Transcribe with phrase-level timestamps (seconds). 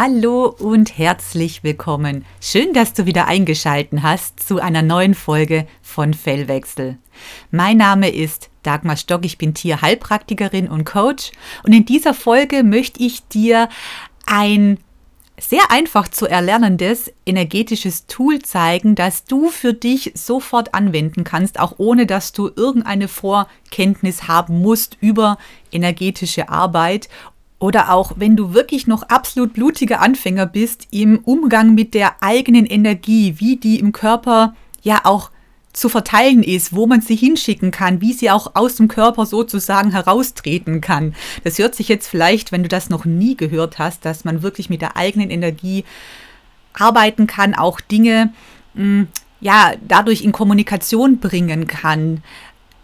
[0.00, 2.24] Hallo und herzlich willkommen.
[2.40, 6.98] Schön, dass du wieder eingeschalten hast zu einer neuen Folge von Fellwechsel.
[7.50, 11.32] Mein Name ist Dagmar Stock, ich bin Tierheilpraktikerin und Coach
[11.64, 13.68] und in dieser Folge möchte ich dir
[14.24, 14.78] ein
[15.40, 21.74] sehr einfach zu erlernendes energetisches Tool zeigen, das du für dich sofort anwenden kannst, auch
[21.78, 25.38] ohne dass du irgendeine Vorkenntnis haben musst über
[25.72, 27.08] energetische Arbeit
[27.58, 32.66] oder auch wenn du wirklich noch absolut blutiger Anfänger bist im Umgang mit der eigenen
[32.66, 35.30] Energie, wie die im Körper ja auch
[35.72, 39.90] zu verteilen ist, wo man sie hinschicken kann, wie sie auch aus dem Körper sozusagen
[39.90, 41.14] heraustreten kann.
[41.44, 44.70] Das hört sich jetzt vielleicht, wenn du das noch nie gehört hast, dass man wirklich
[44.70, 45.84] mit der eigenen Energie
[46.74, 48.32] arbeiten kann, auch Dinge
[48.74, 49.08] mh, hm,
[49.40, 52.22] ja dadurch in Kommunikation bringen kann.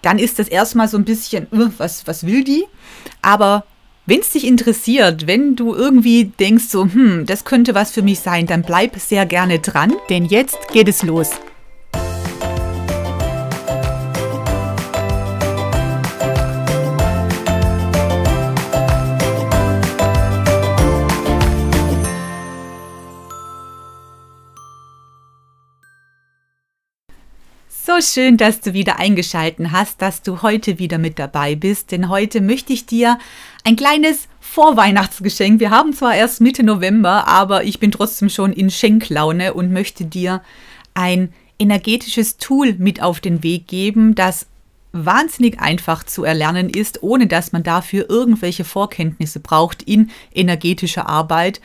[0.02, 2.64] Dann ist das erstmal so ein bisschen, uh, was, was will die?
[3.22, 3.64] Aber
[4.06, 8.20] wenn es dich interessiert, wenn du irgendwie denkst, so, hm, das könnte was für mich
[8.20, 11.30] sein, dann bleib sehr gerne dran, denn jetzt geht es los.
[27.94, 32.08] So schön, dass du wieder eingeschalten hast, dass du heute wieder mit dabei bist, denn
[32.08, 33.20] heute möchte ich dir
[33.62, 35.60] ein kleines Vorweihnachtsgeschenk.
[35.60, 40.06] Wir haben zwar erst Mitte November, aber ich bin trotzdem schon in Schenklaune und möchte
[40.06, 40.42] dir
[40.94, 44.46] ein energetisches Tool mit auf den Weg geben, das
[44.90, 51.60] wahnsinnig einfach zu erlernen ist, ohne dass man dafür irgendwelche Vorkenntnisse braucht in energetischer Arbeit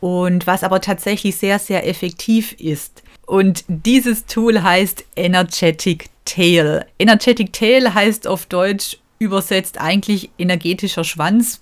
[0.00, 3.02] und was aber tatsächlich sehr, sehr effektiv ist.
[3.26, 6.86] Und dieses Tool heißt Energetic Tail.
[6.98, 11.60] Energetic Tail heißt auf Deutsch übersetzt eigentlich energetischer Schwanz.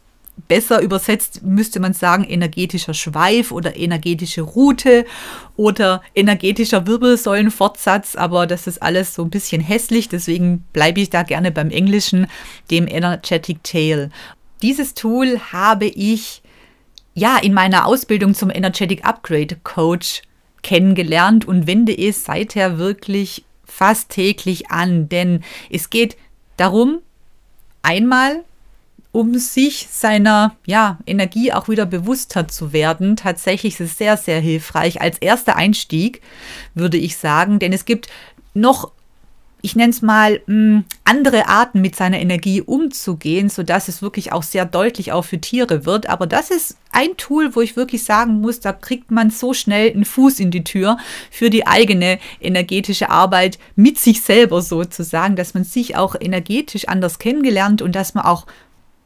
[0.48, 5.06] Besser übersetzt müsste man sagen energetischer Schweif oder energetische Route
[5.56, 11.22] oder energetischer Wirbelsäulenfortsatz, aber das ist alles so ein bisschen hässlich, deswegen bleibe ich da
[11.22, 12.26] gerne beim Englischen,
[12.72, 14.10] dem Energetic Tail.
[14.60, 16.42] Dieses Tool habe ich
[17.14, 20.22] ja in meiner Ausbildung zum Energetic Upgrade Coach
[20.64, 26.16] kennengelernt und wende es seither wirklich fast täglich an, denn es geht
[26.56, 26.98] darum,
[27.82, 28.42] einmal
[29.12, 33.14] um sich seiner ja, Energie auch wieder bewusster zu werden.
[33.14, 36.20] Tatsächlich ist es sehr, sehr hilfreich als erster Einstieg,
[36.74, 38.08] würde ich sagen, denn es gibt
[38.54, 38.90] noch
[39.64, 44.30] ich nenne es mal, mh, hm, andere Arten mit seiner Energie umzugehen, sodass es wirklich
[44.30, 46.06] auch sehr deutlich auch für Tiere wird.
[46.06, 49.90] Aber das ist ein Tool, wo ich wirklich sagen muss, da kriegt man so schnell
[49.90, 50.98] einen Fuß in die Tür
[51.30, 57.18] für die eigene energetische Arbeit mit sich selber sozusagen, dass man sich auch energetisch anders
[57.18, 58.46] kennengelernt und dass man auch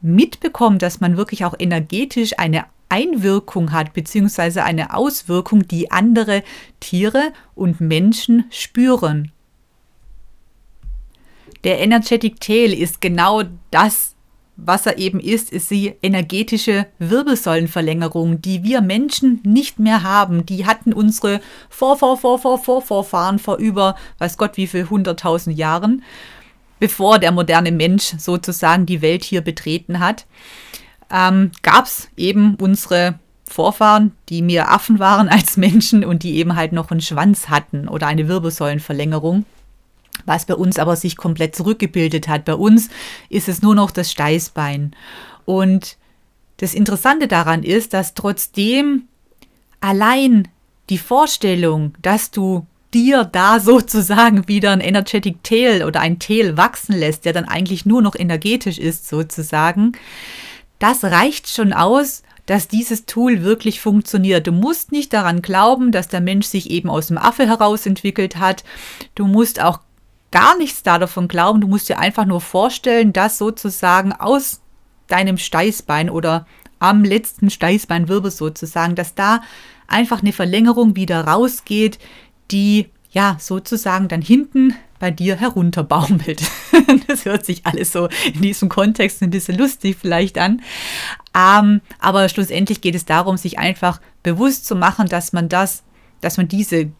[0.01, 6.43] mitbekommt, dass man wirklich auch energetisch eine Einwirkung hat, beziehungsweise eine Auswirkung, die andere
[6.81, 9.31] Tiere und Menschen spüren.
[11.63, 14.15] Der Energetic Tail ist genau das,
[14.55, 20.45] was er eben ist, ist die energetische Wirbelsäulenverlängerung, die wir Menschen nicht mehr haben.
[20.45, 24.89] Die hatten unsere Vor, Vor, Vor, Vor, Vor, Vorfahren vor über, weiß Gott, wie viel
[24.89, 26.03] hunderttausend Jahren,
[26.79, 30.25] bevor der moderne Mensch sozusagen die Welt hier betreten hat,
[31.11, 36.55] ähm, gab es eben unsere Vorfahren, die mehr Affen waren als Menschen und die eben
[36.55, 39.45] halt noch einen Schwanz hatten oder eine Wirbelsäulenverlängerung
[40.25, 42.45] was bei uns aber sich komplett zurückgebildet hat.
[42.45, 42.89] Bei uns
[43.29, 44.95] ist es nur noch das Steißbein.
[45.45, 45.97] Und
[46.57, 49.03] das Interessante daran ist, dass trotzdem
[49.81, 50.47] allein
[50.89, 56.95] die Vorstellung, dass du dir da sozusagen wieder ein Energetic Tail oder ein Tail wachsen
[56.95, 59.93] lässt, der dann eigentlich nur noch energetisch ist sozusagen,
[60.79, 64.47] das reicht schon aus, dass dieses Tool wirklich funktioniert.
[64.47, 68.37] Du musst nicht daran glauben, dass der Mensch sich eben aus dem Affe heraus entwickelt
[68.37, 68.63] hat.
[69.13, 69.81] Du musst auch
[70.31, 71.61] gar nichts da davon glauben.
[71.61, 74.61] Du musst dir einfach nur vorstellen, dass sozusagen aus
[75.07, 76.45] deinem Steißbein oder
[76.79, 79.41] am letzten Steißbeinwirbel sozusagen, dass da
[79.87, 81.99] einfach eine Verlängerung wieder rausgeht,
[82.51, 86.41] die ja sozusagen dann hinten bei dir herunterbaumelt.
[87.07, 90.61] das hört sich alles so in diesem Kontext ein bisschen lustig vielleicht an.
[91.35, 95.83] Ähm, aber schlussendlich geht es darum, sich einfach bewusst zu machen, dass man das
[96.21, 96.91] dass man diese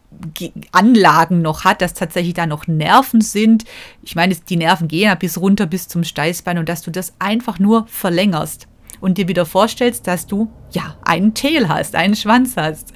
[0.72, 3.66] Anlagen noch hat, dass tatsächlich da noch Nerven sind.
[4.02, 7.14] Ich meine, die Nerven gehen ja bis runter bis zum Steißbein und dass du das
[7.20, 8.68] einfach nur verlängerst
[9.02, 12.94] und dir wieder vorstellst, dass du ja einen Tail hast, einen Schwanz hast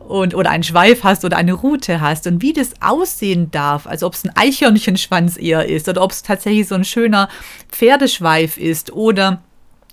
[0.00, 4.06] und oder einen Schweif hast oder eine Rute hast und wie das aussehen darf, also
[4.06, 7.28] ob es ein Eichhörnchenschwanz eher ist oder ob es tatsächlich so ein schöner
[7.70, 9.42] Pferdeschweif ist oder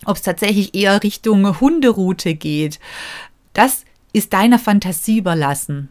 [0.06, 2.80] ob es tatsächlich eher Richtung Hunderute geht
[3.56, 3.86] das
[4.16, 5.90] ist deiner Fantasie überlassen.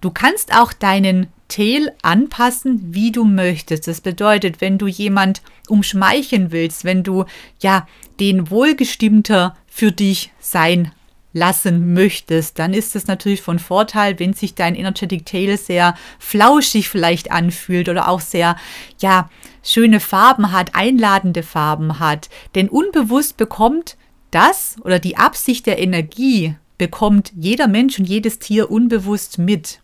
[0.00, 3.86] Du kannst auch deinen Tel anpassen, wie du möchtest.
[3.86, 7.26] Das bedeutet, wenn du jemand umschmeicheln willst, wenn du
[7.60, 7.86] ja
[8.18, 10.92] den wohlgestimmter für dich sein
[11.34, 16.88] lassen möchtest, dann ist es natürlich von Vorteil, wenn sich dein Energetic Tail sehr flauschig
[16.88, 18.56] vielleicht anfühlt oder auch sehr,
[19.00, 19.28] ja,
[19.62, 22.30] schöne Farben hat, einladende Farben hat.
[22.54, 23.96] Denn unbewusst bekommt
[24.30, 29.80] das oder die Absicht der Energie bekommt jeder Mensch und jedes Tier unbewusst mit.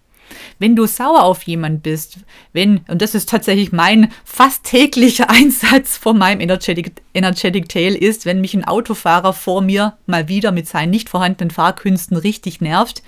[0.58, 2.18] Wenn du sauer auf jemand bist,
[2.52, 8.26] wenn, und das ist tatsächlich mein fast täglicher Einsatz von meinem Energetic, Energetic Tail ist,
[8.26, 13.02] wenn mich ein Autofahrer vor mir mal wieder mit seinen nicht vorhandenen Fahrkünsten richtig nervt,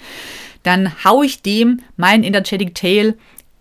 [0.63, 3.17] dann haue ich dem mein Energetic Tail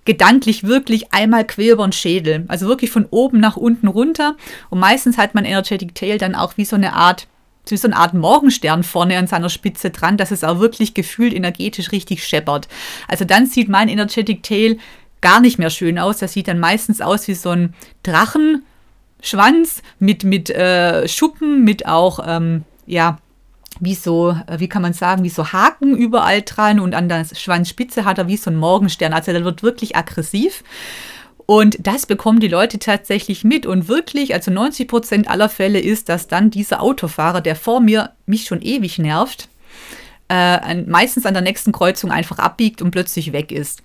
[0.06, 2.46] gedanklich wirklich einmal quer über den Schädel.
[2.48, 4.36] Also wirklich von oben nach unten runter.
[4.70, 7.28] Und meistens hat mein Energetic Tail dann auch wie so eine Art
[7.66, 11.92] so eine Art Morgenstern vorne an seiner Spitze dran, dass es auch wirklich gefühlt energetisch
[11.92, 12.68] richtig scheppert.
[13.08, 14.78] Also dann sieht mein Energetic Tail
[15.22, 16.18] gar nicht mehr schön aus.
[16.18, 17.74] Das sieht dann meistens aus wie so ein
[18.04, 23.20] Drachenschwanz mit, mit äh, Schuppen, mit auch, ähm, ja,
[23.80, 27.26] wie so, äh, wie kann man sagen, wie so Haken überall dran und an der
[27.26, 29.14] Schwanzspitze hat er wie so ein Morgenstern.
[29.14, 30.64] Also der wird wirklich aggressiv.
[31.52, 33.66] Und das bekommen die Leute tatsächlich mit.
[33.66, 38.12] Und wirklich, also 90 Prozent aller Fälle ist, dass dann dieser Autofahrer, der vor mir
[38.26, 39.50] mich schon ewig nervt,
[40.30, 43.84] äh, meistens an der nächsten Kreuzung einfach abbiegt und plötzlich weg ist.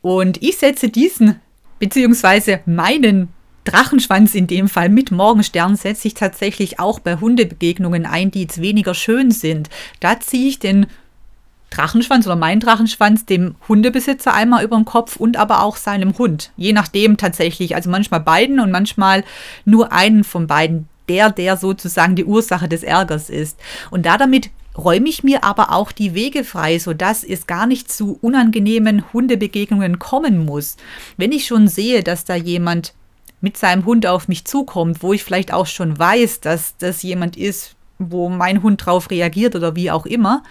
[0.00, 1.38] Und ich setze diesen,
[1.78, 3.28] beziehungsweise meinen
[3.64, 8.62] Drachenschwanz in dem Fall mit Morgenstern setze ich tatsächlich auch bei Hundebegegnungen ein, die jetzt
[8.62, 9.68] weniger schön sind.
[10.00, 10.86] Da ziehe ich den
[11.72, 16.52] Drachenschwanz oder mein Drachenschwanz dem Hundebesitzer einmal über den Kopf und aber auch seinem Hund.
[16.56, 17.74] Je nachdem tatsächlich.
[17.74, 19.24] Also manchmal beiden und manchmal
[19.64, 20.88] nur einen von beiden.
[21.08, 23.58] Der, der sozusagen die Ursache des Ärgers ist.
[23.90, 27.90] Und da damit räume ich mir aber auch die Wege frei, sodass es gar nicht
[27.90, 30.76] zu unangenehmen Hundebegegnungen kommen muss.
[31.16, 32.94] Wenn ich schon sehe, dass da jemand
[33.40, 37.36] mit seinem Hund auf mich zukommt, wo ich vielleicht auch schon weiß, dass das jemand
[37.36, 40.42] ist, wo mein Hund drauf reagiert oder wie auch immer,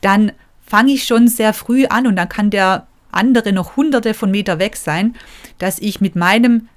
[0.00, 0.32] dann
[0.68, 4.58] fange ich schon sehr früh an und dann kann der andere noch hunderte von Meter
[4.58, 5.16] weg sein,
[5.58, 6.68] dass ich mit meinem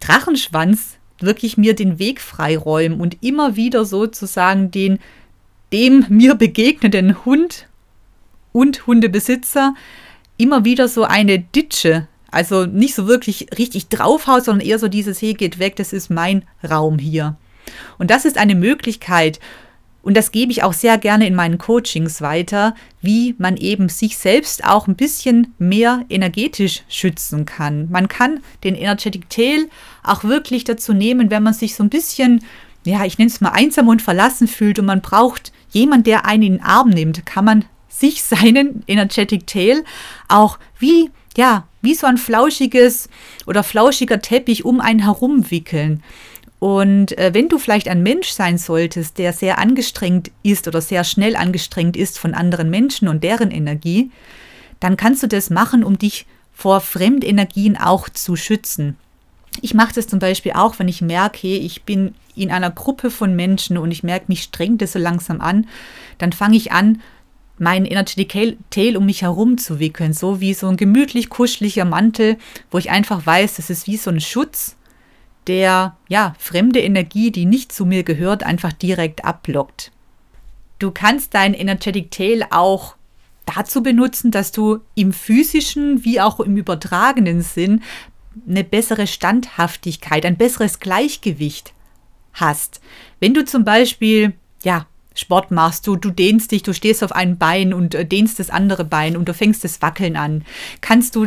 [0.00, 4.98] Drachenschwanz wirklich mir den Weg freiräume und immer wieder sozusagen den
[5.72, 7.68] dem mir begegnenden Hund
[8.52, 9.74] und Hundebesitzer
[10.36, 15.22] immer wieder so eine Ditsche, also nicht so wirklich richtig draufhaut, sondern eher so dieses,
[15.22, 17.36] hey, geht weg, das ist mein Raum hier.
[17.98, 19.38] Und das ist eine Möglichkeit,
[20.02, 24.16] und das gebe ich auch sehr gerne in meinen Coachings weiter, wie man eben sich
[24.16, 27.88] selbst auch ein bisschen mehr energetisch schützen kann.
[27.90, 29.68] Man kann den Energetic Tail
[30.02, 32.44] auch wirklich dazu nehmen, wenn man sich so ein bisschen,
[32.84, 36.42] ja, ich nenne es mal einsam und verlassen fühlt und man braucht jemanden, der einen
[36.42, 39.84] in den Arm nimmt, kann man sich seinen Energetic Tail
[40.28, 43.08] auch wie, ja, wie so ein flauschiges
[43.46, 46.02] oder flauschiger Teppich um einen herum wickeln.
[46.60, 51.04] Und äh, wenn du vielleicht ein Mensch sein solltest, der sehr angestrengt ist oder sehr
[51.04, 54.10] schnell angestrengt ist von anderen Menschen und deren Energie,
[54.78, 58.96] dann kannst du das machen, um dich vor Fremdenergien auch zu schützen.
[59.62, 63.34] Ich mache das zum Beispiel auch, wenn ich merke, ich bin in einer Gruppe von
[63.34, 65.66] Menschen und ich merke, mich strengt das so langsam an,
[66.18, 67.00] dann fange ich an,
[67.56, 72.36] meinen Energetic Tail um mich herum zu wickeln, so wie so ein gemütlich kuscheliger Mantel,
[72.70, 74.76] wo ich einfach weiß, das ist wie so ein Schutz
[75.46, 79.92] der ja fremde Energie, die nicht zu mir gehört, einfach direkt abblockt.
[80.78, 82.96] Du kannst dein Energetic Tail auch
[83.46, 87.82] dazu benutzen, dass du im physischen wie auch im übertragenen Sinn
[88.48, 91.74] eine bessere Standhaftigkeit, ein besseres Gleichgewicht
[92.32, 92.80] hast.
[93.18, 97.36] Wenn du zum Beispiel, ja, Sport machst, du, du dehnst dich, du stehst auf einem
[97.36, 100.44] Bein und äh, dehnst das andere Bein und du fängst das Wackeln an,
[100.80, 101.26] kannst du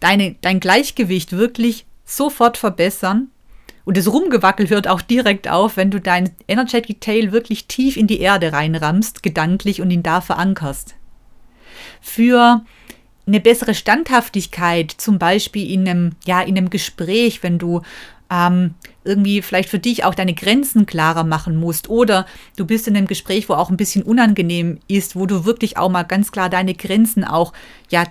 [0.00, 3.28] deine, dein Gleichgewicht wirklich sofort verbessern
[3.84, 8.06] und das Rumgewackel hört auch direkt auf, wenn du dein Energetic Tail wirklich tief in
[8.06, 10.94] die Erde reinrammst, gedanklich und ihn da verankerst.
[12.00, 12.64] Für
[13.26, 17.82] eine bessere Standhaftigkeit, zum Beispiel in einem, ja, in einem Gespräch, wenn du
[18.30, 22.96] ähm, irgendwie vielleicht für dich auch deine Grenzen klarer machen musst oder du bist in
[22.96, 26.48] einem Gespräch, wo auch ein bisschen unangenehm ist, wo du wirklich auch mal ganz klar
[26.48, 27.52] deine Grenzen auch
[27.90, 28.04] ja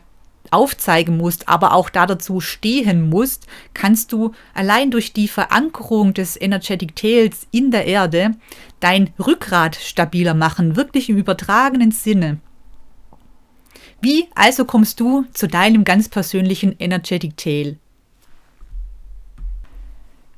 [0.52, 6.40] aufzeigen musst, aber auch da dazu stehen musst, kannst du allein durch die Verankerung des
[6.40, 8.32] Energetic Tails in der Erde
[8.80, 12.40] dein Rückgrat stabiler machen, wirklich im übertragenen Sinne.
[14.02, 17.78] Wie also kommst du zu deinem ganz persönlichen Energetic Tail?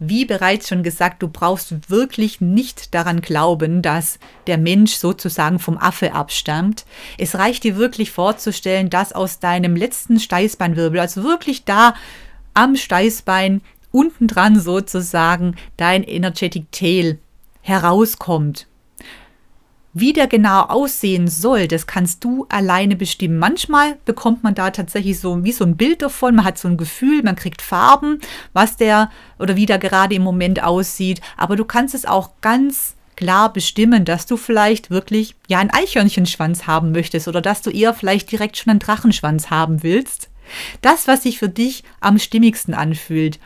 [0.04, 4.18] Wie bereits schon gesagt, du brauchst wirklich nicht daran glauben, dass
[4.48, 6.86] der Mensch sozusagen vom Affe abstammt.
[7.20, 11.94] Es reicht dir wirklich vorzustellen, dass aus deinem letzten Steißbeinwirbel, also wirklich da
[12.56, 17.20] am Steißbein, unten dran sozusagen, dein Energetic Tail
[17.62, 18.66] herauskommt.
[19.94, 23.38] Wie der genau aussehen soll, das kannst du alleine bestimmen.
[23.38, 26.78] Manchmal bekommt man da tatsächlich so wie so ein Bild davon, man hat so ein
[26.78, 28.20] Gefühl, man kriegt Farben,
[28.54, 32.96] was der oder wie der gerade im Moment aussieht, aber du kannst es auch ganz
[33.18, 37.94] klar bestimmen, dass du vielleicht wirklich ja einen Eichhörnchenschwanz haben möchtest oder dass du eher
[37.94, 40.30] vielleicht direkt schon einen Drachenschwanz haben willst.
[40.82, 43.40] Das, was sich für dich am stimmigsten anfühlt.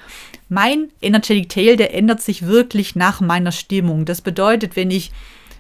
[0.47, 4.05] Mein Energetic Tail, der ändert sich wirklich nach meiner Stimmung.
[4.05, 5.11] Das bedeutet, wenn ich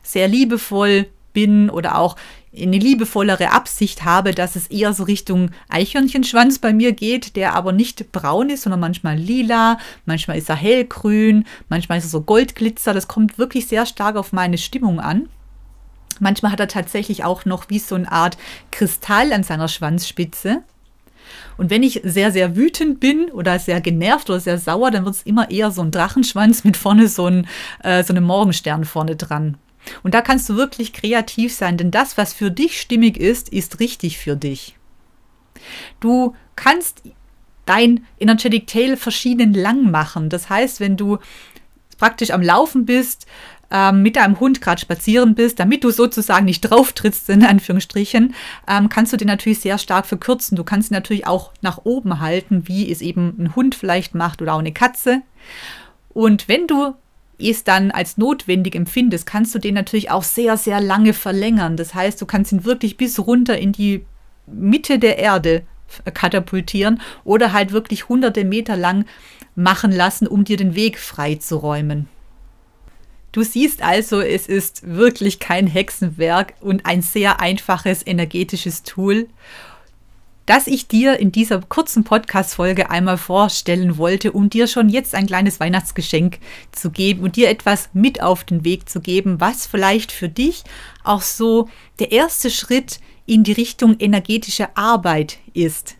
[0.05, 2.15] sehr liebevoll bin oder auch
[2.57, 7.73] eine liebevollere Absicht habe, dass es eher so Richtung Eichhörnchenschwanz bei mir geht, der aber
[7.73, 12.93] nicht braun ist, sondern manchmal lila, manchmal ist er hellgrün, manchmal ist er so goldglitzer.
[12.93, 15.27] Das kommt wirklich sehr stark auf meine Stimmung an.
[16.19, 18.37] Manchmal hat er tatsächlich auch noch wie so eine Art
[18.71, 20.63] Kristall an seiner Schwanzspitze.
[21.57, 25.15] Und wenn ich sehr, sehr wütend bin oder sehr genervt oder sehr sauer, dann wird
[25.15, 27.47] es immer eher so ein Drachenschwanz mit vorne so, ein,
[27.83, 29.57] äh, so einem Morgenstern vorne dran.
[30.03, 33.79] Und da kannst du wirklich kreativ sein, denn das, was für dich stimmig ist, ist
[33.79, 34.75] richtig für dich.
[35.99, 37.03] Du kannst
[37.65, 40.29] dein Energetic Tail verschieden lang machen.
[40.29, 41.17] Das heißt, wenn du
[41.97, 43.25] praktisch am Laufen bist,
[43.71, 48.35] ähm, mit deinem Hund gerade spazieren bist, damit du sozusagen nicht drauf trittst, in Anführungsstrichen,
[48.67, 50.55] ähm, kannst du den natürlich sehr stark verkürzen.
[50.55, 54.41] Du kannst ihn natürlich auch nach oben halten, wie es eben ein Hund vielleicht macht
[54.41, 55.21] oder auch eine Katze.
[56.09, 56.93] Und wenn du
[57.39, 61.77] es dann als notwendig empfindest, kannst du den natürlich auch sehr, sehr lange verlängern.
[61.77, 64.05] Das heißt, du kannst ihn wirklich bis runter in die
[64.47, 65.63] Mitte der Erde
[66.13, 69.05] katapultieren oder halt wirklich hunderte Meter lang
[69.55, 72.07] machen lassen, um dir den Weg freizuräumen.
[73.31, 79.27] Du siehst also, es ist wirklich kein Hexenwerk und ein sehr einfaches energetisches Tool
[80.45, 85.27] das ich dir in dieser kurzen Podcast-Folge einmal vorstellen wollte, um dir schon jetzt ein
[85.27, 86.39] kleines Weihnachtsgeschenk
[86.71, 90.63] zu geben und dir etwas mit auf den Weg zu geben, was vielleicht für dich
[91.03, 95.95] auch so der erste Schritt in die Richtung energetische Arbeit ist.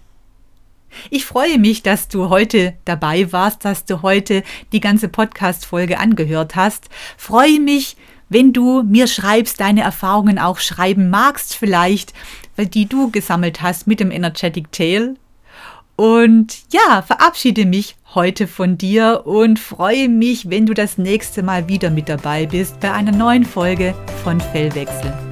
[1.09, 6.55] Ich freue mich, dass du heute dabei warst, dass du heute die ganze Podcast-Folge angehört
[6.55, 6.89] hast.
[7.17, 7.97] Freue mich,
[8.29, 12.13] wenn du mir schreibst, deine Erfahrungen auch schreiben magst, vielleicht,
[12.63, 15.15] die du gesammelt hast mit dem Energetic Tail.
[15.97, 21.67] Und ja, verabschiede mich heute von dir und freue mich, wenn du das nächste Mal
[21.67, 23.93] wieder mit dabei bist bei einer neuen Folge
[24.23, 25.24] von Fellwechsel.